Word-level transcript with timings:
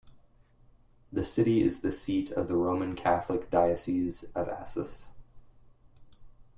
The 1.13 1.23
city 1.23 1.61
is 1.61 1.81
the 1.81 1.91
seat 1.91 2.31
of 2.31 2.47
the 2.47 2.55
Roman 2.55 2.95
Catholic 2.95 3.51
Diocese 3.51 4.23
of 4.33 4.47
Assis. 4.49 5.09